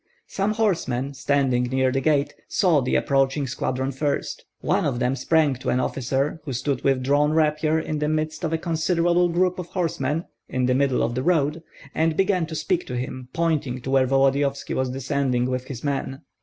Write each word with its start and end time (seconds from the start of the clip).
Some 0.25 0.55
horsemen, 0.55 1.13
standing 1.13 1.65
near 1.65 1.91
the 1.91 2.01
gate, 2.01 2.33
saw 2.47 2.81
the 2.81 2.95
approaching 2.95 3.45
squadron 3.45 3.91
first. 3.91 4.45
One 4.61 4.83
of 4.83 4.97
them 4.97 5.15
sprang 5.15 5.53
to 5.57 5.69
an 5.69 5.79
officer, 5.79 6.41
who 6.43 6.53
stood 6.53 6.83
with 6.83 7.03
drawn 7.03 7.33
rapier 7.33 7.77
in 7.79 7.99
the 7.99 8.09
midst 8.09 8.43
of 8.43 8.51
a 8.51 8.57
considerable 8.57 9.29
group 9.29 9.59
of 9.59 9.67
horsemen, 9.67 10.25
in 10.49 10.65
the 10.65 10.73
middle 10.73 11.03
of 11.03 11.13
the 11.13 11.21
road, 11.21 11.61
and 11.93 12.17
began 12.17 12.47
to 12.47 12.55
speak 12.55 12.87
to 12.87 12.97
him, 12.97 13.29
pointing 13.31 13.79
to 13.81 13.91
where 13.91 14.07
Volodyovski 14.07 14.73
was 14.73 14.89
descending 14.89 15.45
with 15.45 15.65
his 15.67 15.83
men. 15.83 16.21